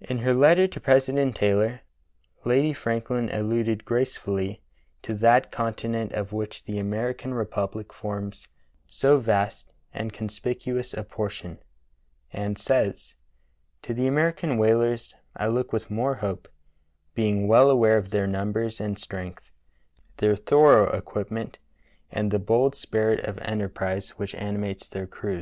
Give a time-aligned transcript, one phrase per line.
[0.00, 1.80] In her letter to President Taylor,
[2.44, 4.62] Lady Frankhn al luded gracefully
[5.02, 8.46] to "that continent of which the Amer ican repubhc forms
[8.86, 11.58] so vast and conspicuous a portion,'*
[12.32, 13.14] and says:
[13.82, 16.46] "To the American whalers I look v/ith more hope,
[17.16, 19.50] being well aware of their numbers and strength,
[20.18, 21.58] their thorough equipment,
[22.12, 23.74] and the bold spirit of enter Heroic Devotion of Lady Jane Franklin 173
[24.06, 25.36] prise which animates their crews.